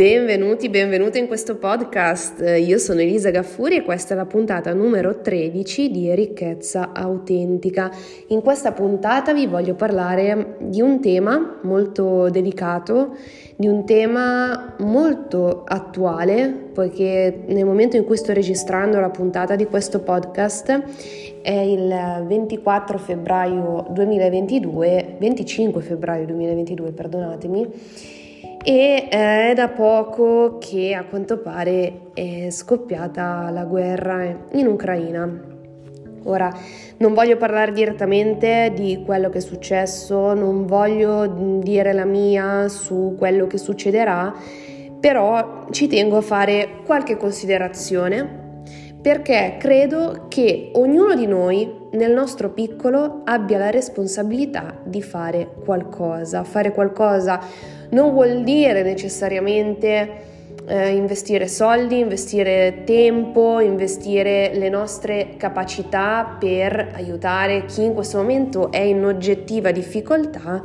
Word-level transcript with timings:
Benvenuti, 0.00 0.70
benvenute 0.70 1.18
in 1.18 1.26
questo 1.26 1.56
podcast. 1.58 2.42
Io 2.58 2.78
sono 2.78 3.00
Elisa 3.00 3.28
Gaffuri 3.28 3.76
e 3.76 3.82
questa 3.82 4.14
è 4.14 4.16
la 4.16 4.24
puntata 4.24 4.72
numero 4.72 5.20
13 5.20 5.90
di 5.90 6.14
Ricchezza 6.14 6.92
Autentica. 6.94 7.90
In 8.28 8.40
questa 8.40 8.72
puntata 8.72 9.34
vi 9.34 9.46
voglio 9.46 9.74
parlare 9.74 10.56
di 10.60 10.80
un 10.80 11.02
tema 11.02 11.58
molto 11.64 12.30
delicato, 12.30 13.14
di 13.56 13.68
un 13.68 13.84
tema 13.84 14.74
molto 14.78 15.64
attuale, 15.66 16.48
poiché 16.72 17.42
nel 17.48 17.66
momento 17.66 17.98
in 17.98 18.06
cui 18.06 18.16
sto 18.16 18.32
registrando 18.32 19.00
la 19.00 19.10
puntata 19.10 19.54
di 19.54 19.66
questo 19.66 20.00
podcast 20.00 20.82
è 21.42 21.52
il 21.52 22.24
24 22.26 22.96
febbraio 22.96 23.84
2022, 23.90 25.16
25 25.18 25.82
febbraio 25.82 26.24
2022, 26.24 26.90
perdonatemi 26.92 28.28
e 28.62 29.08
eh, 29.10 29.50
è 29.50 29.52
da 29.54 29.68
poco 29.68 30.58
che 30.58 30.94
a 30.94 31.04
quanto 31.04 31.38
pare 31.38 32.10
è 32.12 32.50
scoppiata 32.50 33.50
la 33.50 33.64
guerra 33.64 34.24
in 34.52 34.66
Ucraina. 34.66 35.48
Ora, 36.24 36.54
non 36.98 37.14
voglio 37.14 37.38
parlare 37.38 37.72
direttamente 37.72 38.72
di 38.74 39.02
quello 39.04 39.30
che 39.30 39.38
è 39.38 39.40
successo, 39.40 40.34
non 40.34 40.66
voglio 40.66 41.60
dire 41.62 41.94
la 41.94 42.04
mia 42.04 42.68
su 42.68 43.14
quello 43.18 43.46
che 43.46 43.56
succederà, 43.56 44.34
però 45.00 45.66
ci 45.70 45.86
tengo 45.86 46.18
a 46.18 46.22
fare 46.22 46.82
qualche 46.84 47.16
considerazione 47.16 48.39
perché 49.02 49.56
credo 49.58 50.26
che 50.28 50.70
ognuno 50.74 51.14
di 51.14 51.26
noi 51.26 51.78
nel 51.92 52.12
nostro 52.12 52.50
piccolo 52.50 53.22
abbia 53.24 53.58
la 53.58 53.70
responsabilità 53.70 54.78
di 54.84 55.02
fare 55.02 55.48
qualcosa. 55.64 56.44
Fare 56.44 56.72
qualcosa 56.72 57.40
non 57.90 58.12
vuol 58.12 58.42
dire 58.42 58.82
necessariamente 58.82 60.28
eh, 60.66 60.94
investire 60.94 61.48
soldi, 61.48 61.98
investire 61.98 62.82
tempo, 62.84 63.60
investire 63.60 64.52
le 64.54 64.68
nostre 64.68 65.34
capacità 65.36 66.36
per 66.38 66.92
aiutare 66.94 67.64
chi 67.64 67.84
in 67.84 67.94
questo 67.94 68.18
momento 68.18 68.70
è 68.70 68.80
in 68.80 69.04
oggettiva 69.04 69.72
difficoltà, 69.72 70.62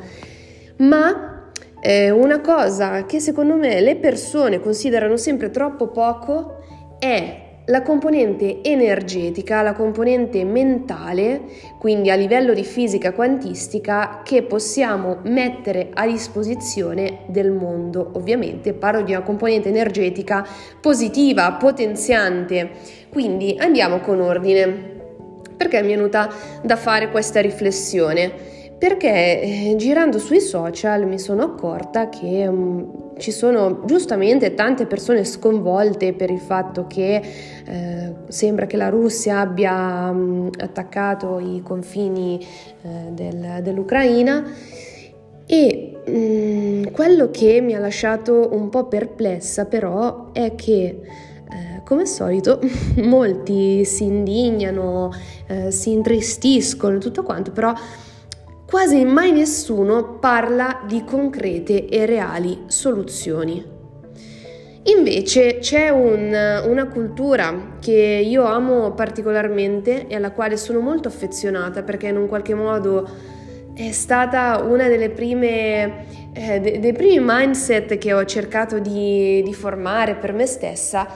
ma 0.77 1.49
eh, 1.79 2.09
una 2.09 2.41
cosa 2.41 3.05
che 3.05 3.19
secondo 3.19 3.55
me 3.55 3.79
le 3.79 3.95
persone 3.95 4.59
considerano 4.59 5.17
sempre 5.17 5.49
troppo 5.49 5.87
poco 5.87 6.57
è 6.99 7.44
la 7.67 7.81
componente 7.81 8.61
energetica, 8.61 9.61
la 9.61 9.73
componente 9.73 10.43
mentale, 10.43 11.41
quindi 11.79 12.11
a 12.11 12.15
livello 12.15 12.53
di 12.53 12.63
fisica 12.63 13.11
quantistica, 13.11 14.21
che 14.23 14.43
possiamo 14.43 15.19
mettere 15.23 15.89
a 15.93 16.05
disposizione 16.05 17.21
del 17.27 17.51
mondo. 17.51 18.11
Ovviamente 18.13 18.73
parlo 18.73 19.01
di 19.01 19.13
una 19.13 19.23
componente 19.23 19.69
energetica 19.69 20.45
positiva, 20.79 21.51
potenziante. 21.53 22.69
Quindi 23.09 23.55
andiamo 23.57 23.99
con 23.99 24.21
ordine. 24.21 24.93
Perché 25.57 25.81
mi 25.81 25.93
è 25.93 25.95
venuta 25.95 26.29
da 26.61 26.75
fare 26.75 27.09
questa 27.09 27.39
riflessione? 27.41 28.54
Perché 28.77 29.41
eh, 29.41 29.75
girando 29.77 30.19
sui 30.19 30.41
social 30.41 31.07
mi 31.07 31.17
sono 31.17 31.43
accorta 31.43 32.09
che 32.09 32.45
um, 32.45 33.13
ci 33.17 33.31
sono 33.31 33.83
giustamente 33.85 34.53
tante 34.53 34.85
persone 34.85 35.23
sconvolte 35.23 36.13
per 36.13 36.29
il 36.29 36.39
fatto 36.39 36.85
che 36.85 37.21
eh, 37.65 38.13
sembra 38.27 38.65
che 38.65 38.75
la 38.75 38.89
Russia 38.89 39.39
abbia 39.39 40.09
um, 40.11 40.49
attaccato 40.57 41.39
i 41.39 41.61
confini 41.63 42.45
eh, 42.81 43.11
del, 43.11 43.59
dell'Ucraina. 43.61 44.43
E 45.47 46.01
um, 46.07 46.91
quello 46.91 47.31
che 47.31 47.61
mi 47.61 47.75
ha 47.75 47.79
lasciato 47.79 48.49
un 48.51 48.69
po' 48.69 48.87
perplessa 48.87 49.65
però 49.65 50.31
è 50.33 50.53
che 50.55 50.99
eh, 51.49 51.81
come 51.85 52.01
al 52.01 52.07
solito 52.07 52.59
molti 53.03 53.85
si 53.85 54.03
indignano, 54.03 55.11
eh, 55.47 55.71
si 55.71 55.93
intristiscono, 55.93 56.97
tutto 56.97 57.23
quanto, 57.23 57.51
però 57.51 57.73
quasi 58.65 59.05
mai 59.05 59.31
nessuno 59.31 60.17
parla 60.19 60.81
di 60.85 61.03
concrete 61.03 61.87
e 61.87 62.05
reali 62.05 62.63
soluzioni. 62.67 63.73
Invece 64.87 65.57
c'è 65.57 65.89
un, 65.89 66.63
una 66.67 66.87
cultura 66.87 67.77
che 67.79 68.21
io 68.23 68.43
amo 68.43 68.91
particolarmente 68.91 70.07
e 70.07 70.15
alla 70.15 70.31
quale 70.31 70.57
sono 70.57 70.79
molto 70.79 71.07
affezionata 71.07 71.81
perché 71.81 72.07
in 72.07 72.17
un 72.17 72.27
qualche 72.27 72.53
modo 72.53 73.09
è 73.73 73.91
stata 73.91 74.61
una 74.63 74.87
delle 74.87 75.09
prime, 75.09 76.31
eh, 76.33 76.59
dei 76.79 76.93
primi 76.93 77.17
mindset 77.19 77.97
che 77.97 78.13
ho 78.13 78.23
cercato 78.25 78.77
di, 78.77 79.41
di 79.43 79.53
formare 79.53 80.15
per 80.15 80.33
me 80.33 80.45
stessa 80.45 81.07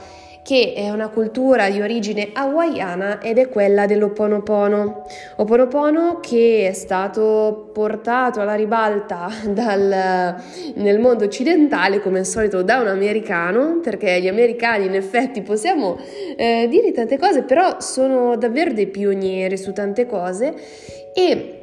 che 0.42 0.72
è 0.74 0.90
una 0.90 1.08
cultura 1.08 1.68
di 1.68 1.80
origine 1.80 2.30
hawaiana 2.32 3.20
ed 3.20 3.38
è 3.38 3.48
quella 3.48 3.86
dell'Oponopono. 3.86 5.06
Oponopono 5.36 6.18
che 6.20 6.68
è 6.68 6.72
stato 6.72 7.70
portato 7.72 8.40
alla 8.40 8.54
ribalta 8.54 9.28
dal, 9.48 10.36
nel 10.74 10.98
mondo 10.98 11.24
occidentale, 11.24 12.00
come 12.00 12.20
al 12.20 12.26
solito, 12.26 12.62
da 12.62 12.80
un 12.80 12.88
americano, 12.88 13.80
perché 13.82 14.20
gli 14.20 14.28
americani 14.28 14.86
in 14.86 14.94
effetti 14.94 15.42
possiamo 15.42 15.98
eh, 16.36 16.66
dire 16.68 16.92
tante 16.92 17.18
cose, 17.18 17.42
però 17.42 17.80
sono 17.80 18.36
davvero 18.36 18.72
dei 18.72 18.86
pionieri 18.86 19.56
su 19.56 19.72
tante 19.72 20.06
cose 20.06 20.54
e 21.14 21.54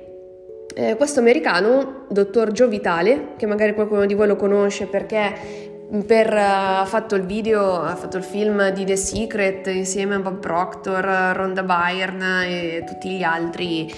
eh, 0.76 0.96
questo 0.96 1.20
americano, 1.20 2.06
dottor 2.10 2.52
Joe 2.52 2.68
Vitale, 2.68 3.30
che 3.38 3.48
magari 3.48 3.74
qualcuno 3.74 4.06
di 4.06 4.14
voi 4.14 4.28
lo 4.28 4.36
conosce 4.36 4.86
perché 4.86 5.77
per, 6.06 6.32
uh, 6.34 6.82
ha 6.82 6.86
fatto 6.86 7.16
il 7.16 7.26
video, 7.26 7.82
ha 7.82 7.96
fatto 7.96 8.18
il 8.18 8.24
film 8.24 8.70
di 8.72 8.84
The 8.84 8.98
Secret 8.98 9.68
insieme 9.68 10.16
a 10.16 10.20
Bob 10.20 10.40
Proctor, 10.40 11.04
Rhonda 11.36 11.64
Byrne 11.64 12.48
e 12.48 12.84
tutti 12.86 13.10
gli 13.12 13.24
altri, 13.24 13.92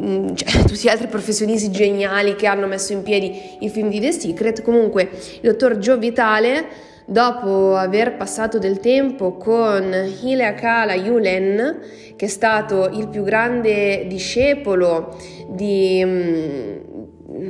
mm, 0.00 0.28
cioè, 0.34 0.62
tutti 0.62 0.80
gli 0.82 0.88
altri 0.88 1.08
professionisti 1.08 1.70
geniali 1.70 2.36
che 2.36 2.46
hanno 2.46 2.66
messo 2.66 2.92
in 2.92 3.02
piedi 3.02 3.56
il 3.60 3.70
film 3.70 3.88
di 3.88 4.00
The 4.00 4.12
Secret. 4.12 4.62
Comunque, 4.62 5.10
il 5.40 5.50
dottor 5.50 5.78
Joe 5.78 5.98
Vitale, 5.98 6.66
dopo 7.04 7.74
aver 7.74 8.16
passato 8.16 8.58
del 8.58 8.78
tempo 8.78 9.36
con 9.36 9.92
Hileakala 10.22 10.94
Yulen, 10.94 11.80
che 12.14 12.26
è 12.26 12.28
stato 12.28 12.88
il 12.92 13.08
più 13.08 13.22
grande 13.24 14.06
discepolo 14.06 15.16
di, 15.48 16.02
mm, 16.04 16.87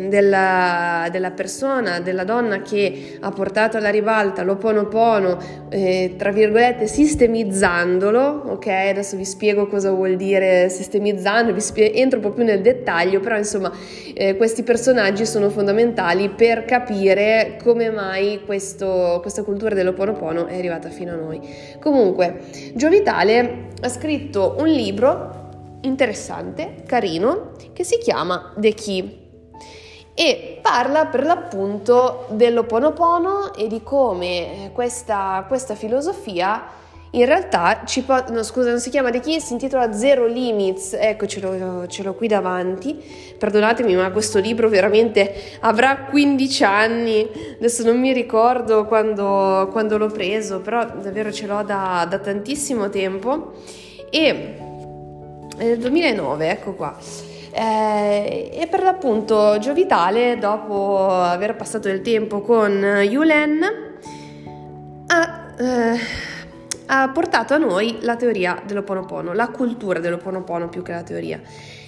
della, 0.08 1.08
della, 1.10 1.30
persona, 1.30 2.00
della 2.00 2.24
donna 2.24 2.62
che 2.62 3.18
ha 3.20 3.30
portato 3.30 3.76
alla 3.76 3.90
ribalta 3.90 4.42
l'oponopono, 4.42 5.38
eh, 5.68 6.14
tra 6.16 6.32
virgolette, 6.32 6.86
sistemizzandolo, 6.86 8.44
ok? 8.46 8.66
Adesso 8.66 9.16
vi 9.16 9.24
spiego 9.24 9.66
cosa 9.66 9.90
vuol 9.90 10.16
dire 10.16 10.68
sistemizzando, 10.68 11.52
vi 11.52 11.60
spie- 11.60 11.92
entro 11.92 12.18
un 12.18 12.24
po' 12.24 12.32
più 12.32 12.44
nel 12.44 12.60
dettaglio, 12.60 13.20
però 13.20 13.36
insomma 13.36 13.72
eh, 14.14 14.36
questi 14.36 14.62
personaggi 14.62 15.26
sono 15.26 15.50
fondamentali 15.50 16.28
per 16.30 16.64
capire 16.64 17.58
come 17.62 17.90
mai 17.90 18.40
questo, 18.44 19.18
questa 19.20 19.42
cultura 19.42 19.74
dell'oponopono 19.74 20.46
è 20.46 20.56
arrivata 20.56 20.88
fino 20.88 21.12
a 21.12 21.16
noi. 21.16 21.40
Comunque, 21.80 22.40
Giovitale 22.74 23.66
ha 23.80 23.88
scritto 23.88 24.56
un 24.58 24.66
libro 24.66 25.46
interessante, 25.82 26.82
carino, 26.86 27.52
che 27.72 27.84
si 27.84 27.98
chiama 27.98 28.52
The 28.56 28.74
Key 28.74 29.26
e 30.20 30.58
parla 30.60 31.06
per 31.06 31.24
l'appunto 31.24 32.26
dell'Oponopono 32.30 33.54
e 33.54 33.68
di 33.68 33.84
come 33.84 34.72
questa, 34.74 35.44
questa 35.46 35.76
filosofia 35.76 36.64
in 37.10 37.24
realtà 37.24 37.82
ci 37.84 38.02
può, 38.02 38.24
no 38.30 38.42
scusa 38.42 38.70
non 38.70 38.80
si 38.80 38.90
chiama 38.90 39.10
The 39.10 39.20
Key, 39.20 39.38
si 39.38 39.52
intitola 39.52 39.92
Zero 39.92 40.26
Limits, 40.26 40.96
ecco 40.98 41.26
ce 41.26 41.38
l'ho, 41.38 41.86
ce 41.86 42.02
l'ho 42.02 42.14
qui 42.14 42.26
davanti, 42.26 43.00
perdonatemi 43.38 43.94
ma 43.94 44.10
questo 44.10 44.40
libro 44.40 44.68
veramente 44.68 45.32
avrà 45.60 46.06
15 46.10 46.64
anni, 46.64 47.30
adesso 47.56 47.84
non 47.84 48.00
mi 48.00 48.12
ricordo 48.12 48.86
quando, 48.86 49.68
quando 49.70 49.98
l'ho 49.98 50.08
preso, 50.08 50.58
però 50.58 50.84
davvero 50.84 51.30
ce 51.30 51.46
l'ho 51.46 51.62
da, 51.62 52.04
da 52.10 52.18
tantissimo 52.18 52.90
tempo. 52.90 53.52
E 54.10 54.56
nel 55.58 55.78
2009, 55.78 56.50
ecco 56.50 56.74
qua. 56.74 56.96
Eh, 57.60 58.50
e 58.52 58.68
per 58.68 58.84
l'appunto 58.84 59.58
Giovitale, 59.58 60.38
dopo 60.38 61.08
aver 61.08 61.56
passato 61.56 61.88
del 61.88 62.02
tempo 62.02 62.40
con 62.40 62.70
Yulen, 62.70 63.60
ha, 65.08 65.46
eh, 65.58 65.98
ha 66.86 67.08
portato 67.08 67.54
a 67.54 67.56
noi 67.56 67.98
la 68.02 68.14
teoria 68.14 68.62
dell'Oponopono, 68.64 69.32
la 69.32 69.48
cultura 69.48 69.98
dell'Oponopono 69.98 70.68
più 70.68 70.82
che 70.82 70.92
la 70.92 71.02
teoria. 71.02 71.40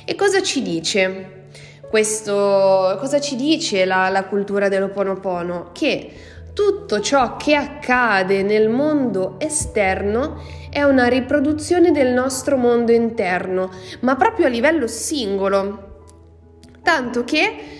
E 0.05 0.17
cosa 0.17 0.43
ci 0.43 0.61
dice? 0.61 1.45
Questo, 1.89 2.97
cosa 2.99 3.21
ci 3.21 3.37
dice 3.37 3.85
la, 3.85 4.09
la 4.09 4.25
cultura 4.25 4.69
dell'Oponopono? 4.69 5.71
Che 5.71 6.11
tutto 6.61 7.01
ciò 7.01 7.39
che 7.39 7.55
accade 7.55 8.43
nel 8.43 8.69
mondo 8.69 9.37
esterno 9.39 10.43
è 10.69 10.83
una 10.83 11.07
riproduzione 11.07 11.91
del 11.91 12.13
nostro 12.13 12.59
mondo 12.59 12.93
interno, 12.93 13.71
ma 14.01 14.15
proprio 14.15 14.45
a 14.45 14.51
livello 14.51 14.87
singolo. 14.87 16.03
Tanto 16.83 17.25
che 17.25 17.80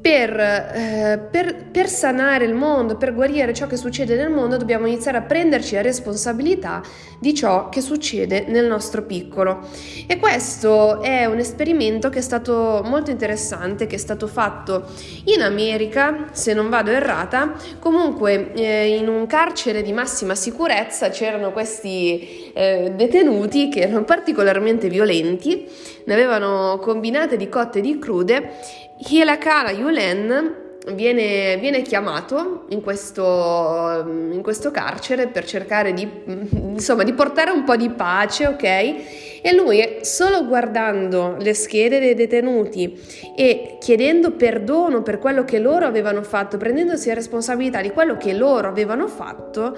per, 0.00 0.38
eh, 0.38 1.28
per, 1.30 1.66
per, 1.70 1.88
sanare 1.88 2.46
il 2.46 2.54
mondo, 2.54 2.96
per 2.96 3.14
guarire 3.14 3.52
ciò 3.52 3.66
che 3.66 3.76
succede 3.76 4.16
nel 4.16 4.30
mondo, 4.30 4.56
dobbiamo 4.56 4.86
iniziare 4.86 5.18
a 5.18 5.22
prenderci 5.22 5.74
la 5.74 5.82
responsabilità 5.82 6.80
di 7.18 7.34
ciò 7.34 7.68
che 7.68 7.82
succede 7.82 8.46
nel 8.48 8.64
nostro 8.64 9.02
piccolo. 9.02 9.68
E 10.06 10.18
questo 10.18 11.02
è 11.02 11.26
un 11.26 11.38
esperimento 11.38 12.08
che 12.08 12.20
è 12.20 12.22
stato 12.22 12.80
molto 12.84 13.10
interessante, 13.10 13.86
che 13.86 13.96
è 13.96 13.98
stato 13.98 14.26
fatto 14.26 14.86
in 15.24 15.42
America, 15.42 16.28
se 16.32 16.54
non 16.54 16.70
vado 16.70 16.90
errata, 16.90 17.52
comunque 17.78 18.54
eh, 18.54 18.96
in 18.96 19.06
un 19.06 19.26
carcere 19.26 19.82
di 19.82 19.92
massima 19.92 20.34
sicurezza 20.34 21.10
c'erano 21.10 21.52
questi 21.52 22.50
eh, 22.54 22.92
detenuti 22.96 23.68
che 23.68 23.80
erano 23.80 24.04
particolarmente 24.04 24.88
violenti, 24.88 25.68
ne 26.06 26.14
avevano 26.14 26.78
combinate 26.80 27.36
di 27.36 27.50
cotte 27.50 27.80
e 27.80 27.82
di 27.82 27.98
crude 27.98 28.88
Hielakara 29.02 29.70
Yulen 29.70 30.68
viene, 30.94 31.56
viene 31.56 31.80
chiamato 31.82 32.66
in 32.68 32.82
questo, 32.82 34.04
in 34.06 34.40
questo, 34.42 34.70
carcere 34.70 35.28
per 35.28 35.44
cercare 35.46 35.92
di, 35.94 36.06
insomma, 36.26 37.02
di 37.02 37.14
portare 37.14 37.50
un 37.50 37.64
po' 37.64 37.76
di 37.76 37.88
pace, 37.90 38.46
ok? 38.46 38.62
E 38.62 39.54
lui, 39.54 40.00
solo 40.02 40.46
guardando 40.46 41.36
le 41.38 41.54
schede 41.54 41.98
dei 41.98 42.14
detenuti 42.14 43.00
e 43.34 43.78
chiedendo 43.80 44.32
perdono 44.32 45.02
per 45.02 45.18
quello 45.18 45.44
che 45.44 45.58
loro 45.58 45.86
avevano 45.86 46.22
fatto, 46.22 46.58
prendendosi 46.58 47.08
la 47.08 47.14
responsabilità 47.14 47.80
di 47.80 47.90
quello 47.90 48.18
che 48.18 48.34
loro 48.34 48.68
avevano 48.68 49.06
fatto, 49.06 49.76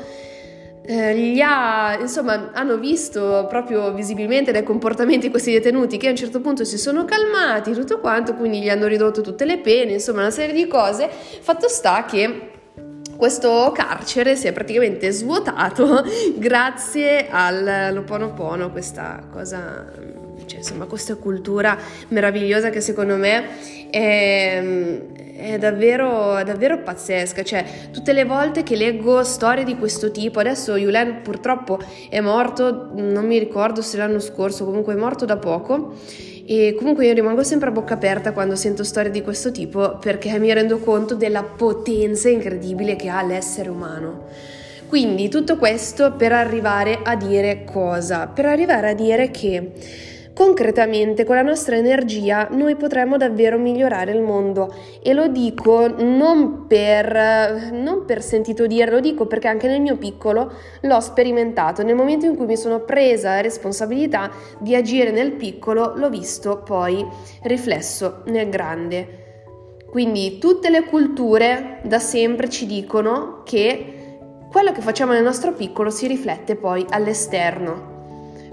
gli 0.84 1.40
ha, 1.40 1.96
insomma, 2.00 2.50
hanno 2.52 2.76
visto 2.76 3.46
proprio 3.48 3.92
visibilmente 3.92 4.50
dai 4.50 4.64
comportamenti 4.64 5.30
questi 5.30 5.52
detenuti 5.52 5.96
che 5.96 6.08
a 6.08 6.10
un 6.10 6.16
certo 6.16 6.40
punto 6.40 6.64
si 6.64 6.76
sono 6.76 7.04
calmati, 7.04 7.72
tutto 7.72 8.00
quanto, 8.00 8.34
quindi 8.34 8.60
gli 8.60 8.68
hanno 8.68 8.86
ridotto 8.86 9.20
tutte 9.20 9.44
le 9.44 9.58
pene, 9.58 9.92
insomma, 9.92 10.20
una 10.20 10.30
serie 10.30 10.54
di 10.54 10.66
cose. 10.66 11.08
Fatto 11.08 11.68
sta 11.68 12.04
che 12.04 12.50
questo 13.16 13.70
carcere 13.72 14.34
si 14.34 14.48
è 14.48 14.52
praticamente 14.52 15.12
svuotato 15.12 16.04
grazie 16.34 17.28
al 17.30 17.90
Loponopono, 17.92 18.72
questa 18.72 19.22
cosa, 19.30 19.86
cioè, 20.46 20.58
insomma, 20.58 20.86
questa 20.86 21.14
cultura 21.14 21.78
meravigliosa 22.08 22.70
che 22.70 22.80
secondo 22.80 23.16
me 23.16 23.88
è, 23.88 25.00
è 25.42 25.58
davvero, 25.58 26.36
è 26.36 26.44
davvero 26.44 26.78
pazzesca, 26.78 27.42
cioè 27.42 27.64
tutte 27.90 28.12
le 28.12 28.24
volte 28.24 28.62
che 28.62 28.76
leggo 28.76 29.24
storie 29.24 29.64
di 29.64 29.76
questo 29.76 30.12
tipo, 30.12 30.38
adesso 30.38 30.76
Yulen 30.76 31.22
purtroppo 31.22 31.80
è 32.08 32.20
morto, 32.20 32.90
non 32.94 33.26
mi 33.26 33.38
ricordo 33.38 33.82
se 33.82 33.96
l'anno 33.96 34.20
scorso, 34.20 34.64
comunque 34.64 34.94
è 34.94 34.96
morto 34.96 35.24
da 35.24 35.36
poco 35.36 35.94
e 36.46 36.74
comunque 36.78 37.06
io 37.06 37.12
rimango 37.12 37.42
sempre 37.42 37.68
a 37.70 37.72
bocca 37.72 37.94
aperta 37.94 38.32
quando 38.32 38.54
sento 38.54 38.84
storie 38.84 39.10
di 39.10 39.22
questo 39.22 39.50
tipo 39.50 39.98
perché 39.98 40.38
mi 40.38 40.52
rendo 40.52 40.78
conto 40.78 41.14
della 41.14 41.42
potenza 41.42 42.28
incredibile 42.28 42.94
che 42.94 43.08
ha 43.08 43.22
l'essere 43.22 43.68
umano. 43.68 44.26
Quindi 44.88 45.28
tutto 45.28 45.56
questo 45.56 46.12
per 46.12 46.32
arrivare 46.32 47.00
a 47.02 47.16
dire 47.16 47.64
cosa? 47.64 48.26
Per 48.26 48.44
arrivare 48.44 48.90
a 48.90 48.94
dire 48.94 49.30
che 49.30 49.72
Concretamente, 50.34 51.24
con 51.24 51.36
la 51.36 51.42
nostra 51.42 51.76
energia, 51.76 52.48
noi 52.50 52.74
potremmo 52.76 53.18
davvero 53.18 53.58
migliorare 53.58 54.12
il 54.12 54.22
mondo 54.22 54.74
e 55.02 55.12
lo 55.12 55.28
dico 55.28 55.88
non 55.88 56.66
per, 56.66 57.70
non 57.72 58.06
per 58.06 58.22
sentito 58.22 58.66
dire, 58.66 58.90
lo 58.90 59.00
dico 59.00 59.26
perché 59.26 59.48
anche 59.48 59.68
nel 59.68 59.82
mio 59.82 59.96
piccolo 59.98 60.50
l'ho 60.80 61.00
sperimentato. 61.00 61.82
Nel 61.82 61.94
momento 61.94 62.24
in 62.24 62.36
cui 62.36 62.46
mi 62.46 62.56
sono 62.56 62.80
presa 62.80 63.34
la 63.34 63.40
responsabilità 63.42 64.30
di 64.58 64.74
agire 64.74 65.10
nel 65.10 65.32
piccolo, 65.32 65.92
l'ho 65.96 66.08
visto 66.08 66.62
poi 66.64 67.06
riflesso 67.42 68.22
nel 68.26 68.48
grande. 68.48 69.20
Quindi 69.90 70.38
tutte 70.38 70.70
le 70.70 70.84
culture 70.84 71.80
da 71.82 71.98
sempre 71.98 72.48
ci 72.48 72.64
dicono 72.64 73.42
che 73.44 74.16
quello 74.50 74.72
che 74.72 74.80
facciamo 74.80 75.12
nel 75.12 75.22
nostro 75.22 75.52
piccolo 75.52 75.90
si 75.90 76.06
riflette 76.06 76.56
poi 76.56 76.86
all'esterno. 76.88 77.91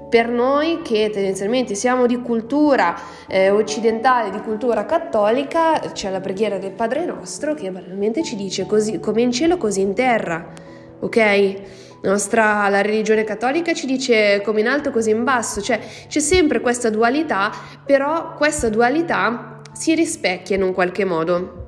Per 0.10 0.28
noi 0.28 0.82
che 0.82 1.12
tendenzialmente 1.12 1.76
siamo 1.76 2.08
di 2.08 2.20
cultura 2.20 3.00
eh, 3.28 3.52
occidentale, 3.52 4.32
di 4.32 4.40
cultura 4.40 4.84
cattolica, 4.86 5.80
c'è 5.80 6.10
la 6.10 6.20
preghiera 6.20 6.58
del 6.58 6.72
Padre 6.72 7.06
nostro 7.06 7.54
che 7.54 7.70
banalmente 7.70 8.24
ci 8.24 8.36
dice 8.36 8.66
così, 8.66 9.00
come 9.00 9.22
in 9.22 9.32
cielo 9.32 9.58
così 9.58 9.82
in 9.82 9.94
terra, 9.94 10.52
ok? 11.00 11.54
Nostra, 12.02 12.68
la 12.70 12.82
religione 12.82 13.24
cattolica 13.24 13.74
ci 13.74 13.86
dice 13.86 14.42
come 14.42 14.62
in 14.62 14.68
alto 14.68 14.90
così 14.90 15.12
in 15.12 15.24
basso, 15.24 15.62
cioè 15.62 15.80
c'è 16.08 16.20
sempre 16.20 16.60
questa 16.60 16.90
dualità, 16.90 17.52
però 17.86 18.34
questa 18.34 18.70
dualità 18.70 19.62
si 19.74 19.94
rispecchia 19.94 20.56
in 20.56 20.64
un 20.64 20.74
qualche 20.74 21.06
modo. 21.06 21.68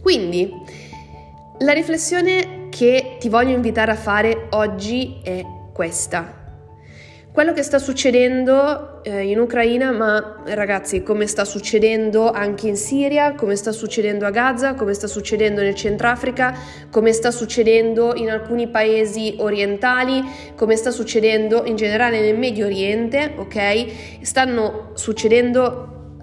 Quindi 0.00 0.50
la 1.58 1.72
riflessione 1.72 2.68
che 2.70 3.16
ti 3.18 3.28
voglio 3.28 3.52
invitare 3.52 3.90
a 3.90 3.96
fare 3.96 4.46
oggi 4.50 5.20
è 5.22 5.44
questa 5.74 6.39
quello 7.32 7.52
che 7.52 7.62
sta 7.62 7.78
succedendo 7.78 9.02
eh, 9.04 9.30
in 9.30 9.38
Ucraina, 9.38 9.92
ma 9.92 10.42
ragazzi, 10.46 11.02
come 11.04 11.28
sta 11.28 11.44
succedendo 11.44 12.32
anche 12.32 12.66
in 12.66 12.76
Siria, 12.76 13.34
come 13.34 13.54
sta 13.54 13.70
succedendo 13.70 14.26
a 14.26 14.30
Gaza, 14.30 14.74
come 14.74 14.94
sta 14.94 15.06
succedendo 15.06 15.60
nel 15.60 15.76
Centrafrica, 15.76 16.52
come 16.90 17.12
sta 17.12 17.30
succedendo 17.30 18.14
in 18.16 18.30
alcuni 18.30 18.68
paesi 18.68 19.36
orientali, 19.38 20.24
come 20.56 20.74
sta 20.74 20.90
succedendo 20.90 21.64
in 21.66 21.76
generale 21.76 22.20
nel 22.20 22.36
Medio 22.36 22.66
Oriente, 22.66 23.34
ok? 23.36 24.22
Stanno 24.22 24.90
succedendo, 24.94 26.16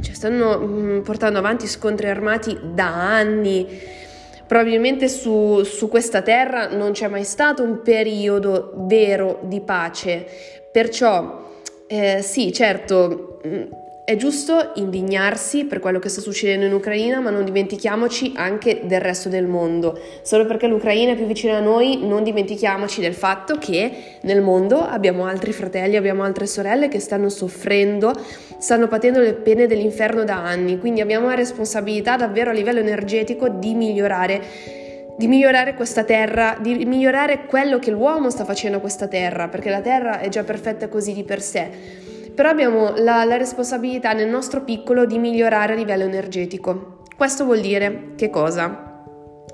cioè 0.00 0.14
stanno 0.14 0.58
mh, 0.58 0.64
mm, 0.64 1.00
portando 1.02 1.38
avanti 1.38 1.66
scontri 1.66 2.08
armati 2.08 2.58
da 2.72 3.16
anni 3.16 4.02
Probabilmente 4.46 5.08
su, 5.08 5.62
su 5.62 5.88
questa 5.88 6.22
terra 6.22 6.68
non 6.68 6.92
c'è 6.92 7.08
mai 7.08 7.24
stato 7.24 7.62
un 7.62 7.80
periodo 7.82 8.72
vero 8.76 9.40
di 9.44 9.60
pace, 9.60 10.26
perciò 10.70 11.42
eh, 11.86 12.20
sì, 12.22 12.52
certo, 12.52 13.40
mm, 13.46 13.62
è 14.04 14.16
giusto 14.16 14.72
indignarsi 14.74 15.64
per 15.64 15.80
quello 15.80 15.98
che 15.98 16.10
sta 16.10 16.20
succedendo 16.20 16.66
in 16.66 16.74
Ucraina, 16.74 17.20
ma 17.20 17.30
non 17.30 17.42
dimentichiamoci 17.42 18.34
anche 18.36 18.82
del 18.84 19.00
resto 19.00 19.30
del 19.30 19.46
mondo. 19.46 19.98
Solo 20.20 20.44
perché 20.44 20.66
l'Ucraina 20.66 21.12
è 21.12 21.16
più 21.16 21.24
vicina 21.24 21.56
a 21.56 21.60
noi, 21.60 22.06
non 22.06 22.22
dimentichiamoci 22.22 23.00
del 23.00 23.14
fatto 23.14 23.56
che 23.56 24.18
nel 24.20 24.42
mondo 24.42 24.78
abbiamo 24.78 25.24
altri 25.24 25.52
fratelli, 25.52 25.96
abbiamo 25.96 26.22
altre 26.22 26.46
sorelle 26.46 26.88
che 26.88 26.98
stanno 26.98 27.30
soffrendo, 27.30 28.12
stanno 28.58 28.88
patendo 28.88 29.20
le 29.20 29.32
pene 29.32 29.66
dell'inferno 29.66 30.22
da 30.22 30.36
anni. 30.36 30.78
Quindi 30.78 31.00
abbiamo 31.00 31.28
la 31.28 31.34
responsabilità 31.34 32.16
davvero 32.16 32.50
a 32.50 32.52
livello 32.52 32.80
energetico 32.80 33.48
di 33.48 33.74
migliorare 33.74 34.82
di 35.16 35.28
migliorare 35.28 35.74
questa 35.74 36.02
terra, 36.02 36.58
di 36.60 36.84
migliorare 36.84 37.46
quello 37.46 37.78
che 37.78 37.92
l'uomo 37.92 38.30
sta 38.30 38.44
facendo 38.44 38.78
a 38.78 38.80
questa 38.80 39.06
terra, 39.06 39.46
perché 39.46 39.70
la 39.70 39.80
terra 39.80 40.18
è 40.18 40.28
già 40.28 40.42
perfetta 40.42 40.88
così 40.88 41.12
di 41.12 41.22
per 41.22 41.40
sé 41.40 42.13
però 42.34 42.48
abbiamo 42.48 42.94
la, 42.96 43.24
la 43.24 43.36
responsabilità 43.36 44.12
nel 44.12 44.28
nostro 44.28 44.62
piccolo 44.62 45.06
di 45.06 45.18
migliorare 45.18 45.74
a 45.74 45.76
livello 45.76 46.04
energetico. 46.04 47.02
Questo 47.16 47.44
vuol 47.44 47.60
dire 47.60 48.12
che 48.16 48.28
cosa? 48.28 48.92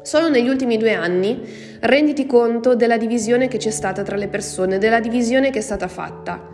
Solo 0.03 0.31
negli 0.31 0.49
ultimi 0.49 0.79
due 0.79 0.95
anni 0.95 1.43
renditi 1.81 2.25
conto 2.25 2.75
della 2.75 2.97
divisione 2.97 3.49
che 3.49 3.59
c'è 3.59 3.71
stata 3.71 4.03
tra 4.03 4.17
le 4.17 4.29
persone, 4.29 4.79
della 4.79 5.01
divisione 5.01 5.51
che 5.51 5.59
è 5.59 5.63
stata 5.63 5.89
fatta. 5.89 6.49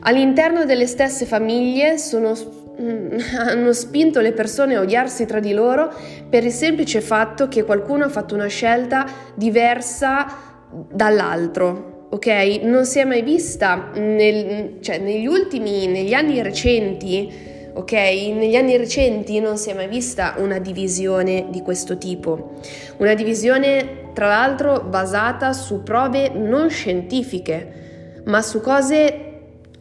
All'interno 0.00 0.64
delle 0.64 0.86
stesse 0.86 1.26
famiglie 1.26 1.98
sono, 1.98 2.32
mm, 2.80 3.18
hanno 3.36 3.72
spinto 3.74 4.20
le 4.20 4.32
persone 4.32 4.76
a 4.76 4.80
odiarsi 4.80 5.26
tra 5.26 5.38
di 5.38 5.52
loro 5.52 5.92
per 6.30 6.44
il 6.44 6.52
semplice 6.52 7.02
fatto 7.02 7.48
che 7.48 7.64
qualcuno 7.64 8.04
ha 8.04 8.08
fatto 8.08 8.34
una 8.34 8.46
scelta 8.46 9.06
diversa 9.34 10.26
dall'altro 10.70 11.97
ok? 12.10 12.26
Non 12.62 12.84
si 12.84 12.98
è 12.98 13.04
mai 13.04 13.22
vista 13.22 13.90
nel, 13.94 14.78
cioè, 14.80 14.98
negli 14.98 15.26
ultimi, 15.26 15.86
negli 15.86 16.12
anni 16.12 16.42
recenti, 16.42 17.30
ok? 17.74 17.92
Negli 17.92 18.56
anni 18.56 18.76
recenti 18.76 19.40
non 19.40 19.56
si 19.56 19.70
è 19.70 19.74
mai 19.74 19.88
vista 19.88 20.34
una 20.38 20.58
divisione 20.58 21.46
di 21.50 21.60
questo 21.62 21.98
tipo. 21.98 22.58
Una 22.98 23.14
divisione, 23.14 24.10
tra 24.14 24.26
l'altro, 24.28 24.80
basata 24.80 25.52
su 25.52 25.82
prove 25.82 26.30
non 26.30 26.70
scientifiche, 26.70 28.22
ma 28.24 28.42
su 28.42 28.60
cose 28.60 29.24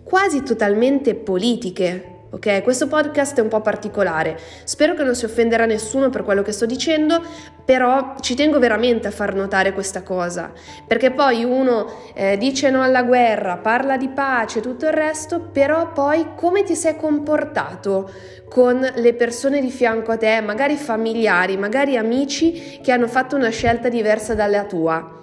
quasi 0.04 0.44
totalmente 0.44 1.16
politiche, 1.16 2.16
ok? 2.30 2.64
Questo 2.64 2.88
podcast 2.88 3.38
è 3.38 3.42
un 3.42 3.48
po' 3.48 3.62
particolare, 3.62 4.38
spero 4.64 4.94
che 4.94 5.04
non 5.04 5.16
si 5.16 5.26
offenderà 5.26 5.66
nessuno 5.66 6.10
per 6.10 6.24
quello 6.24 6.42
che 6.42 6.52
sto 6.52 6.66
dicendo, 6.66 7.22
però 7.64 8.16
ci 8.20 8.36
tengo 8.36 8.60
veramente 8.60 9.08
a 9.08 9.12
far 9.12 9.34
notare 9.36 9.74
questa 9.74 10.04
cosa, 10.04 10.52
perché 10.86 11.12
poi 11.12 11.44
uno 11.44 11.88
eh, 12.14 12.38
dice 12.38 12.70
no 12.70 12.82
alla 12.82 13.04
guerra, 13.04 13.58
parla 13.58 13.98
di 13.98 14.10
pace, 14.10 14.62
tutto 14.62 14.86
il 14.86 14.94
resto, 14.94 15.40
però 15.52 15.92
poi 15.92 16.28
come 16.36 16.64
ti 16.64 16.76
sei 16.76 16.96
comportato 16.96 18.10
con 18.50 18.86
le 18.96 19.14
persone 19.14 19.62
di 19.62 19.70
fianco 19.70 20.12
a 20.12 20.18
te, 20.18 20.42
magari 20.42 20.76
familiari, 20.76 21.58
magari 21.58 21.98
amici 21.98 22.80
che 22.82 22.92
hanno 22.92 23.08
fatto 23.08 23.36
una 23.36 23.50
scelta 23.50 23.90
diversa 23.90 24.34
dalla 24.34 24.66
tua? 24.66 25.16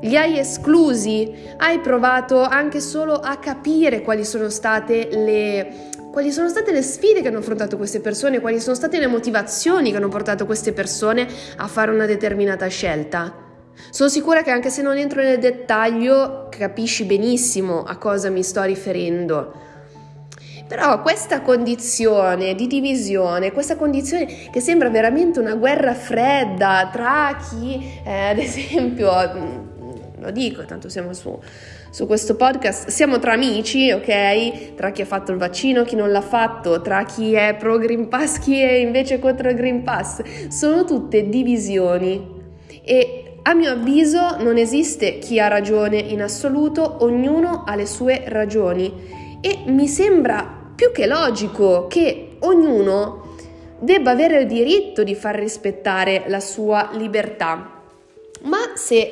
Li 0.00 0.16
hai 0.16 0.36
esclusi? 0.36 1.32
Hai 1.58 1.78
provato 1.78 2.42
anche 2.42 2.80
solo 2.80 3.14
a 3.14 3.36
capire 3.36 4.02
quali 4.02 4.24
sono 4.24 4.48
state 4.48 5.08
le 5.12 5.90
quali 6.12 6.30
sono 6.30 6.50
state 6.50 6.72
le 6.72 6.82
sfide 6.82 7.22
che 7.22 7.28
hanno 7.28 7.38
affrontato 7.38 7.78
queste 7.78 8.00
persone, 8.00 8.38
quali 8.38 8.60
sono 8.60 8.76
state 8.76 8.98
le 8.98 9.06
motivazioni 9.06 9.90
che 9.90 9.96
hanno 9.96 10.10
portato 10.10 10.44
queste 10.44 10.74
persone 10.74 11.26
a 11.56 11.66
fare 11.66 11.90
una 11.90 12.04
determinata 12.04 12.66
scelta. 12.66 13.34
Sono 13.88 14.10
sicura 14.10 14.42
che 14.42 14.50
anche 14.50 14.68
se 14.68 14.82
non 14.82 14.98
entro 14.98 15.22
nel 15.22 15.38
dettaglio 15.38 16.48
capisci 16.50 17.04
benissimo 17.04 17.82
a 17.82 17.96
cosa 17.96 18.28
mi 18.28 18.42
sto 18.42 18.62
riferendo. 18.62 19.54
Però 20.68 21.00
questa 21.00 21.40
condizione 21.40 22.54
di 22.54 22.66
divisione, 22.66 23.50
questa 23.50 23.76
condizione 23.76 24.50
che 24.50 24.60
sembra 24.60 24.90
veramente 24.90 25.40
una 25.40 25.54
guerra 25.54 25.94
fredda 25.94 26.90
tra 26.92 27.38
chi, 27.38 28.00
eh, 28.04 28.28
ad 28.28 28.38
esempio, 28.38 29.10
mm, 29.10 30.22
lo 30.22 30.30
dico, 30.30 30.64
tanto 30.66 30.90
siamo 30.90 31.14
su, 31.14 31.38
su 31.92 32.06
questo 32.06 32.36
podcast, 32.36 32.88
siamo 32.88 33.18
tra 33.18 33.34
amici, 33.34 33.90
ok? 33.90 34.76
Tra 34.76 34.92
chi 34.92 35.02
ha 35.02 35.04
fatto 35.04 35.30
il 35.30 35.36
vaccino, 35.36 35.84
chi 35.84 35.94
non 35.94 36.10
l'ha 36.10 36.22
fatto, 36.22 36.80
tra 36.80 37.04
chi 37.04 37.34
è 37.34 37.54
pro 37.54 37.76
Green 37.76 38.08
Pass, 38.08 38.38
chi 38.38 38.58
è 38.58 38.72
invece 38.72 39.18
contro 39.18 39.50
il 39.50 39.56
Green 39.56 39.82
Pass. 39.82 40.22
Sono 40.48 40.86
tutte 40.86 41.28
divisioni 41.28 42.40
e 42.82 43.34
a 43.42 43.52
mio 43.52 43.72
avviso 43.72 44.38
non 44.38 44.56
esiste 44.56 45.18
chi 45.18 45.38
ha 45.38 45.48
ragione 45.48 45.98
in 45.98 46.22
assoluto, 46.22 46.96
ognuno 47.00 47.64
ha 47.66 47.74
le 47.74 47.84
sue 47.84 48.22
ragioni 48.24 49.38
e 49.42 49.58
mi 49.66 49.86
sembra 49.86 50.70
più 50.74 50.92
che 50.92 51.06
logico 51.06 51.88
che 51.88 52.36
ognuno 52.38 53.34
debba 53.78 54.12
avere 54.12 54.40
il 54.40 54.46
diritto 54.46 55.04
di 55.04 55.14
far 55.14 55.34
rispettare 55.34 56.24
la 56.28 56.40
sua 56.40 56.88
libertà. 56.94 57.82
Ma 58.44 58.72
se 58.76 59.10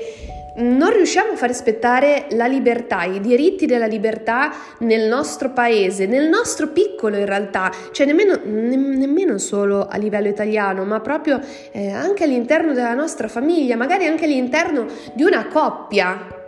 non 0.57 0.91
riusciamo 0.93 1.33
a 1.33 1.37
far 1.37 1.49
rispettare 1.49 2.27
la 2.31 2.47
libertà, 2.47 3.05
i 3.05 3.21
diritti 3.21 3.67
della 3.67 3.87
libertà 3.87 4.53
nel 4.79 5.09
nostro 5.09 5.51
paese, 5.51 6.07
nel 6.07 6.29
nostro 6.29 6.69
piccolo 6.69 7.17
in 7.17 7.27
realtà, 7.27 7.71
cioè 7.93 8.07
nemmeno, 8.07 8.39
ne, 8.45 8.77
nemmeno 8.77 9.39
solo 9.39 9.87
a 9.87 9.97
livello 9.97 10.29
italiano, 10.29 10.85
ma 10.85 11.01
proprio 11.01 11.41
eh, 11.73 11.91
anche 11.91 12.25
all'interno 12.25 12.73
della 12.73 12.95
nostra 12.95 13.29
famiglia, 13.29 13.77
magari 13.77 14.07
anche 14.07 14.25
all'interno 14.25 14.87
di 15.15 15.23
una 15.23 15.47
coppia, 15.47 16.39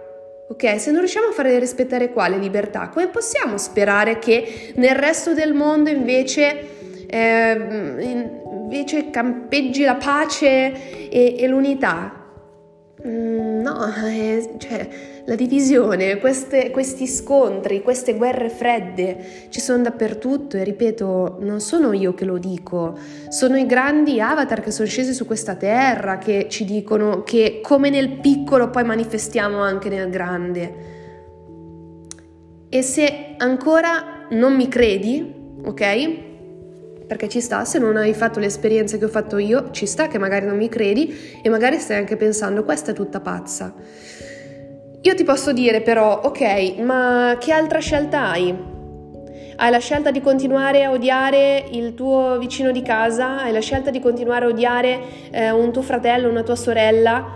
Ok, 0.53 0.79
se 0.79 0.91
non 0.91 1.01
riusciamo 1.01 1.29
a 1.29 1.33
fare 1.33 1.59
rispettare 1.59 2.13
qua 2.13 2.29
le 2.29 2.37
libertà, 2.37 2.91
come 2.91 3.09
possiamo 3.09 3.57
sperare 3.57 4.19
che 4.19 4.75
nel 4.75 4.95
resto 4.95 5.33
del 5.33 5.55
mondo 5.55 5.89
invece, 5.89 7.07
eh, 7.07 7.53
invece 8.03 9.09
campeggi 9.09 9.83
la 9.83 9.95
pace 9.95 11.09
e, 11.09 11.37
e 11.39 11.47
l'unità? 11.47 12.22
Mm, 13.07 13.61
no, 13.63 13.93
eh, 14.07 14.55
cioè, 14.59 14.89
la 15.25 15.35
divisione, 15.35 16.19
queste, 16.19 16.71
questi 16.71 17.07
scontri, 17.07 17.83
queste 17.83 18.15
guerre 18.15 18.49
fredde 18.49 19.49
ci 19.49 19.61
sono 19.61 19.83
dappertutto 19.83 20.57
e 20.57 20.65
ripeto, 20.65 21.39
non 21.41 21.61
sono 21.61 21.93
io 21.93 22.15
che 22.15 22.25
lo 22.25 22.39
dico, 22.39 22.97
sono 23.29 23.57
i 23.57 23.67
grandi 23.67 24.21
avatar 24.21 24.61
che 24.61 24.71
sono 24.71 24.89
scesi 24.89 25.13
su 25.15 25.27
questa 25.27 25.57
terra 25.57 26.19
che 26.19 26.47
ci 26.49 26.65
dicono 26.65 27.23
che 27.25 27.61
come 27.63 27.91
nel 27.91 28.19
piccolo 28.21 28.71
poi 28.71 28.85
manifestiamo 28.85 29.59
anche 29.59 29.89
nel 29.89 30.09
grande. 30.09 30.91
E 32.69 32.83
se 32.83 33.35
ancora 33.37 34.27
non 34.31 34.55
mi 34.55 34.69
credi, 34.69 35.35
ok? 35.65 36.31
Perché 37.13 37.29
ci 37.29 37.43
sta, 37.43 37.67
se 37.67 37.79
non 37.79 37.99
hai 37.99 38.15
fatto 38.15 38.41
le 38.41 38.47
esperienze 38.47 38.97
che 38.97 39.05
ho 39.05 39.09
fatto 39.09 39.37
io, 39.37 39.71
ci 39.71 39.85
sta 39.85 40.09
che 40.09 40.17
magari 40.17 40.47
non 40.47 40.57
mi 40.57 40.71
credi 40.71 41.41
e 41.43 41.51
magari 41.51 41.79
stai 41.79 41.99
anche 41.99 42.17
pensando 42.17 42.65
questa 42.65 42.93
è 42.93 42.95
tutta 42.95 43.21
pazza. 43.21 43.75
Io 45.03 45.15
ti 45.15 45.23
posso 45.23 45.53
dire 45.53 45.83
però, 45.83 46.23
ok, 46.25 46.79
ma 46.79 47.37
che 47.39 47.53
altra 47.53 47.81
scelta 47.81 48.31
hai? 48.31 48.57
Hai 49.57 49.71
la 49.71 49.79
scelta 49.79 50.11
di 50.11 50.23
continuare 50.23 50.85
a 50.85 50.91
odiare 50.91 51.67
il 51.73 51.93
tuo 51.93 52.39
vicino 52.39 52.73
di 52.73 52.81
casa, 52.81 53.43
hai 53.43 53.53
la 53.53 53.61
scelta 53.61 53.91
di 53.91 54.01
continuare 54.01 54.47
a 54.47 54.49
odiare 54.49 55.01
eh, 55.33 55.51
un 55.51 55.71
tuo 55.71 55.83
fratello, 55.83 56.31
una 56.31 56.43
tua 56.43 56.57
sorella, 56.57 57.27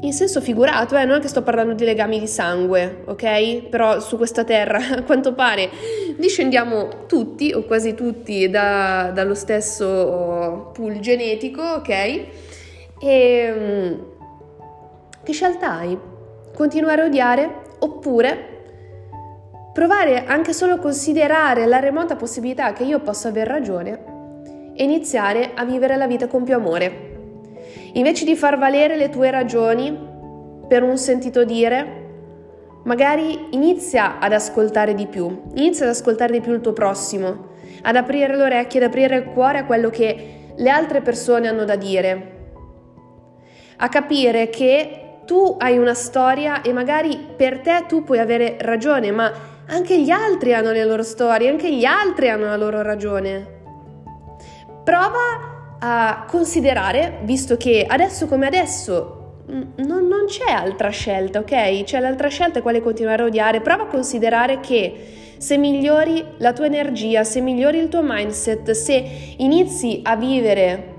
in 0.00 0.12
senso 0.12 0.40
figurato, 0.40 0.96
eh, 0.96 1.04
non 1.04 1.16
è 1.16 1.20
che 1.20 1.28
sto 1.28 1.42
parlando 1.42 1.72
di 1.72 1.84
legami 1.84 2.18
di 2.18 2.26
sangue, 2.26 3.02
ok? 3.06 3.68
Però 3.68 3.98
su 4.00 4.16
questa 4.16 4.44
terra, 4.44 4.78
a 4.98 5.02
quanto 5.02 5.32
pare, 5.32 5.70
discendiamo 6.16 7.06
tutti 7.06 7.52
o 7.52 7.62
quasi 7.64 7.94
tutti 7.94 8.48
da, 8.50 9.10
dallo 9.14 9.34
stesso 9.34 10.70
pool 10.74 10.98
genetico, 11.00 11.62
ok? 11.62 11.88
E 11.88 12.28
ehm, 13.00 14.06
che 15.22 15.32
scelta 15.32 15.78
hai? 15.78 15.98
Continuare 16.54 17.02
a 17.02 17.06
odiare 17.06 17.62
oppure 17.78 18.54
provare 19.72 20.24
anche 20.24 20.52
solo 20.52 20.74
a 20.74 20.78
considerare 20.78 21.66
la 21.66 21.80
remota 21.80 22.16
possibilità 22.16 22.72
che 22.72 22.84
io 22.84 23.00
possa 23.00 23.28
aver 23.28 23.46
ragione 23.46 24.14
e 24.74 24.84
iniziare 24.84 25.52
a 25.54 25.64
vivere 25.64 25.96
la 25.96 26.06
vita 26.06 26.28
con 26.28 26.44
più 26.44 26.54
amore? 26.54 27.15
Invece 27.92 28.24
di 28.24 28.36
far 28.36 28.58
valere 28.58 28.96
le 28.96 29.08
tue 29.08 29.30
ragioni 29.30 29.96
per 30.68 30.82
un 30.82 30.96
sentito 30.98 31.44
dire, 31.44 32.04
magari 32.84 33.48
inizia 33.50 34.18
ad 34.18 34.32
ascoltare 34.32 34.94
di 34.94 35.06
più, 35.06 35.42
inizia 35.54 35.84
ad 35.84 35.92
ascoltare 35.92 36.32
di 36.32 36.40
più 36.40 36.52
il 36.52 36.60
tuo 36.60 36.72
prossimo, 36.72 37.54
ad 37.82 37.96
aprire 37.96 38.36
le 38.36 38.42
orecchie, 38.42 38.80
ad 38.80 38.88
aprire 38.88 39.16
il 39.16 39.24
cuore 39.24 39.58
a 39.58 39.64
quello 39.64 39.90
che 39.90 40.52
le 40.54 40.70
altre 40.70 41.00
persone 41.00 41.48
hanno 41.48 41.64
da 41.64 41.76
dire, 41.76 42.34
a 43.76 43.88
capire 43.88 44.48
che 44.48 45.00
tu 45.24 45.56
hai 45.58 45.76
una 45.76 45.94
storia 45.94 46.62
e 46.62 46.72
magari 46.72 47.18
per 47.36 47.60
te 47.60 47.84
tu 47.88 48.04
puoi 48.04 48.18
avere 48.18 48.56
ragione, 48.60 49.10
ma 49.10 49.32
anche 49.68 50.00
gli 50.00 50.10
altri 50.10 50.54
hanno 50.54 50.70
le 50.70 50.84
loro 50.84 51.02
storie, 51.02 51.48
anche 51.48 51.74
gli 51.74 51.84
altri 51.84 52.30
hanno 52.30 52.46
la 52.46 52.56
loro 52.56 52.82
ragione. 52.82 53.54
Prova 54.84 55.55
a 55.78 56.24
considerare, 56.28 57.18
visto 57.22 57.56
che 57.56 57.84
adesso 57.88 58.26
come 58.26 58.46
adesso 58.46 59.16
non, 59.46 60.06
non, 60.06 60.24
c'è 60.26 60.50
altra 60.50 60.88
scelta, 60.88 61.38
ok? 61.38 61.84
C'è 61.84 62.00
l'altra 62.00 62.28
scelta 62.28 62.62
quale 62.62 62.80
continuare 62.80 63.22
a 63.22 63.26
odiare. 63.26 63.60
Prova 63.60 63.84
a 63.84 63.86
considerare 63.86 64.60
che 64.60 65.34
se 65.38 65.56
migliori 65.56 66.24
la 66.38 66.52
tua 66.52 66.66
energia, 66.66 67.22
se 67.22 67.40
migliori 67.40 67.78
il 67.78 67.88
tuo 67.88 68.00
mindset, 68.02 68.70
se 68.72 69.34
inizi 69.36 70.00
a 70.02 70.16
vivere 70.16 70.94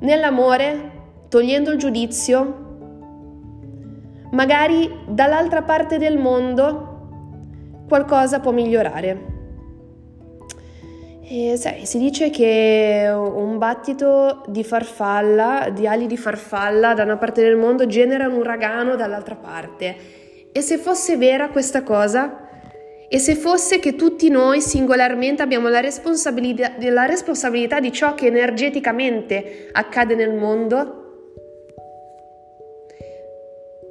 nell'amore, 0.00 0.90
togliendo 1.28 1.70
il 1.70 1.78
giudizio, 1.78 2.64
magari 4.32 4.90
dall'altra 5.06 5.62
parte 5.62 5.98
del 5.98 6.18
mondo 6.18 7.84
qualcosa 7.86 8.40
può 8.40 8.50
migliorare. 8.50 9.34
E 11.28 11.56
sai, 11.56 11.86
si 11.86 11.98
dice 11.98 12.30
che 12.30 13.10
un 13.12 13.58
battito 13.58 14.44
di 14.46 14.62
farfalla, 14.62 15.70
di 15.72 15.84
ali 15.84 16.06
di 16.06 16.16
farfalla 16.16 16.94
da 16.94 17.02
una 17.02 17.16
parte 17.16 17.42
del 17.42 17.56
mondo 17.56 17.84
genera 17.88 18.28
un 18.28 18.34
uragano 18.34 18.94
dall'altra 18.94 19.34
parte. 19.34 19.96
E 20.52 20.60
se 20.60 20.78
fosse 20.78 21.16
vera 21.16 21.48
questa 21.48 21.82
cosa? 21.82 22.48
E 23.08 23.18
se 23.18 23.34
fosse 23.34 23.80
che 23.80 23.96
tutti 23.96 24.28
noi 24.28 24.60
singolarmente 24.60 25.42
abbiamo 25.42 25.68
la 25.68 25.80
responsabilità, 25.80 26.74
la 26.78 27.06
responsabilità 27.06 27.80
di 27.80 27.90
ciò 27.90 28.14
che 28.14 28.26
energeticamente 28.26 29.68
accade 29.72 30.14
nel 30.14 30.32
mondo? 30.32 31.02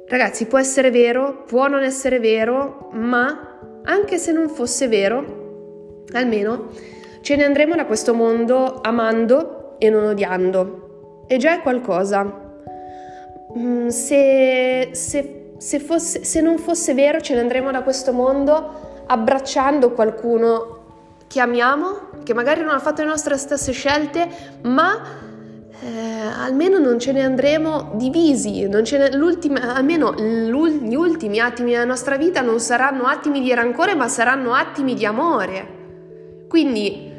Ragazzi, 0.08 0.46
può 0.46 0.58
essere 0.58 0.90
vero, 0.90 1.42
può 1.46 1.66
non 1.66 1.82
essere 1.82 2.18
vero, 2.18 2.88
ma 2.92 3.58
anche 3.84 4.16
se 4.16 4.32
non 4.32 4.48
fosse 4.48 4.88
vero, 4.88 6.04
almeno 6.12 6.94
Ce 7.26 7.34
ne 7.34 7.42
andremo 7.42 7.74
da 7.74 7.86
questo 7.86 8.14
mondo 8.14 8.78
amando 8.82 9.74
e 9.78 9.90
non 9.90 10.04
odiando. 10.04 11.24
E 11.26 11.38
già 11.38 11.54
è 11.54 11.60
qualcosa. 11.60 12.22
Mm, 13.58 13.88
se, 13.88 14.90
se, 14.92 15.54
se, 15.58 15.80
fosse, 15.80 16.22
se 16.22 16.40
non 16.40 16.56
fosse 16.56 16.94
vero, 16.94 17.20
ce 17.20 17.34
ne 17.34 17.40
andremo 17.40 17.72
da 17.72 17.82
questo 17.82 18.12
mondo 18.12 19.02
abbracciando 19.08 19.90
qualcuno 19.90 20.84
che 21.26 21.40
amiamo, 21.40 22.10
che 22.22 22.32
magari 22.32 22.60
non 22.60 22.74
ha 22.74 22.78
fatto 22.78 23.02
le 23.02 23.08
nostre 23.08 23.36
stesse 23.38 23.72
scelte, 23.72 24.28
ma 24.62 25.02
eh, 25.80 26.28
almeno 26.44 26.78
non 26.78 27.00
ce 27.00 27.10
ne 27.10 27.24
andremo 27.24 27.94
divisi, 27.94 28.68
ne, 28.68 28.82
almeno 29.58 30.14
gli 30.14 30.94
ultimi 30.94 31.40
attimi 31.40 31.72
della 31.72 31.84
nostra 31.84 32.16
vita 32.16 32.40
non 32.40 32.60
saranno 32.60 33.06
attimi 33.06 33.40
di 33.40 33.52
rancore, 33.52 33.96
ma 33.96 34.06
saranno 34.06 34.52
attimi 34.52 34.94
di 34.94 35.04
amore. 35.04 35.74
Quindi 36.48 37.14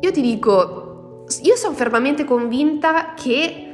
io 0.00 0.12
ti 0.12 0.20
dico, 0.20 1.24
io 1.42 1.56
sono 1.56 1.74
fermamente 1.74 2.24
convinta 2.24 3.14
che 3.14 3.64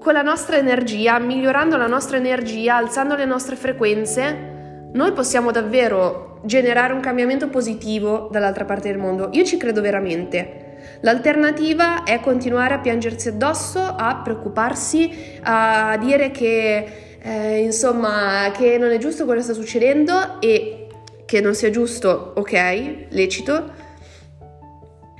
con 0.00 0.12
la 0.12 0.22
nostra 0.22 0.56
energia, 0.56 1.18
migliorando 1.18 1.76
la 1.76 1.86
nostra 1.86 2.16
energia, 2.16 2.76
alzando 2.76 3.14
le 3.14 3.24
nostre 3.24 3.56
frequenze, 3.56 4.90
noi 4.92 5.12
possiamo 5.12 5.50
davvero 5.50 6.40
generare 6.44 6.92
un 6.92 7.00
cambiamento 7.00 7.48
positivo 7.48 8.28
dall'altra 8.30 8.64
parte 8.64 8.88
del 8.88 8.98
mondo. 8.98 9.30
Io 9.32 9.44
ci 9.44 9.56
credo 9.56 9.80
veramente. 9.80 10.98
L'alternativa 11.00 12.02
è 12.02 12.20
continuare 12.20 12.74
a 12.74 12.78
piangersi 12.80 13.28
addosso, 13.28 13.80
a 13.80 14.20
preoccuparsi, 14.22 15.38
a 15.42 15.96
dire 15.98 16.30
che 16.30 17.16
eh, 17.22 17.58
insomma 17.60 18.50
che 18.54 18.76
non 18.76 18.90
è 18.90 18.98
giusto 18.98 19.24
quello 19.24 19.40
che 19.40 19.46
sta 19.46 19.54
succedendo 19.54 20.40
e 20.40 20.88
che 21.24 21.40
non 21.40 21.54
sia 21.54 21.70
giusto, 21.70 22.32
ok, 22.34 23.06
lecito 23.08 23.82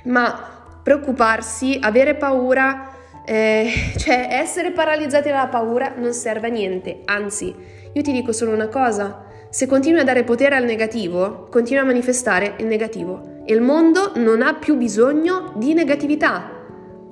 ma 0.05 0.79
preoccuparsi, 0.81 1.77
avere 1.81 2.15
paura, 2.15 2.91
eh, 3.25 3.69
cioè 3.97 4.27
essere 4.29 4.71
paralizzati 4.71 5.29
dalla 5.29 5.47
paura 5.47 5.93
non 5.97 6.13
serve 6.13 6.47
a 6.47 6.51
niente, 6.51 7.01
anzi, 7.05 7.53
io 7.91 8.01
ti 8.01 8.11
dico 8.11 8.31
solo 8.31 8.51
una 8.53 8.67
cosa, 8.67 9.25
se 9.49 9.67
continui 9.67 10.01
a 10.01 10.03
dare 10.03 10.23
potere 10.23 10.55
al 10.55 10.65
negativo, 10.65 11.47
continui 11.49 11.81
a 11.81 11.85
manifestare 11.85 12.55
il 12.57 12.65
negativo. 12.65 13.43
E 13.45 13.53
il 13.53 13.61
mondo 13.61 14.11
non 14.15 14.41
ha 14.41 14.55
più 14.55 14.75
bisogno 14.75 15.53
di 15.55 15.73
negatività, 15.73 16.51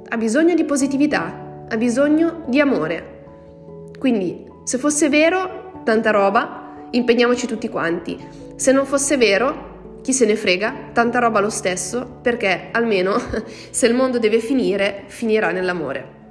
ha 0.09 0.17
bisogno 0.17 0.53
di 0.53 0.65
positività, 0.65 1.65
ha 1.69 1.77
bisogno 1.77 2.43
di 2.47 2.59
amore. 2.59 3.21
Quindi, 3.97 4.45
se 4.65 4.77
fosse 4.77 5.07
vero, 5.07 5.81
tanta 5.85 6.11
roba, 6.11 6.87
impegniamoci 6.89 7.47
tutti 7.47 7.69
quanti. 7.69 8.19
Se 8.55 8.73
non 8.73 8.85
fosse 8.85 9.15
vero, 9.15 9.72
chi 10.03 10.13
se 10.13 10.25
ne 10.25 10.35
frega, 10.35 10.89
tanta 10.93 11.19
roba 11.19 11.39
lo 11.39 11.49
stesso, 11.49 12.19
perché 12.21 12.67
almeno 12.71 13.19
se 13.71 13.87
il 13.87 13.95
mondo 13.95 14.19
deve 14.19 14.39
finire, 14.39 15.05
finirà 15.07 15.51
nell'amore. 15.51 16.21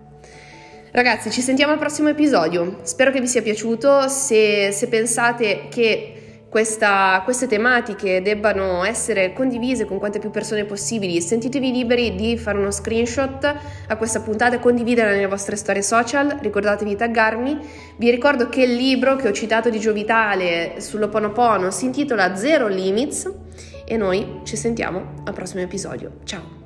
Ragazzi, 0.93 1.31
ci 1.31 1.41
sentiamo 1.41 1.73
al 1.73 1.79
prossimo 1.79 2.11
episodio. 2.11 2.81
Spero 2.83 3.11
che 3.11 3.21
vi 3.21 3.27
sia 3.27 3.41
piaciuto. 3.41 4.09
Se, 4.09 4.73
se 4.73 4.89
pensate 4.89 5.69
che 5.71 6.23
questa, 6.53 7.23
queste 7.25 7.47
tematiche 7.47 8.21
debbano 8.21 8.85
essere 8.85 9.33
condivise 9.33 9.87
con 9.87 9.99
quante 9.99 10.19
più 10.19 10.29
persone 10.29 10.67
possibili, 10.67 11.23
sentitevi 11.23 11.73
liberi 11.73 12.15
di 12.15 12.37
fare 12.37 12.59
uno 12.59 12.71
screenshot 12.71 13.55
a 13.89 13.97
questa 13.97 14.21
puntata 14.21 14.57
e 14.57 14.59
condividerla 14.59 15.13
nelle 15.13 15.29
vostre 15.29 15.57
storie 15.57 15.81
social, 15.81 16.37
ricordatevi 16.43 16.91
di 16.91 16.97
taggarmi. 16.97 17.59
Vi 17.97 18.11
ricordo 18.11 18.51
che 18.51 18.65
il 18.65 18.75
libro 18.75 19.17
che 19.17 19.29
ho 19.29 19.33
citato 19.33 19.71
di 19.71 19.81
Giovitale 19.81 20.75
sull'Oponopono 20.77 21.71
si 21.71 21.87
intitola 21.87 22.37
Zero 22.37 22.69
Limits 22.69 23.33
e 23.85 23.97
noi 23.97 24.41
ci 24.45 24.57
sentiamo 24.57 25.23
al 25.25 25.35
prossimo 25.35 25.63
episodio. 25.63 26.19
Ciao! 26.25 26.62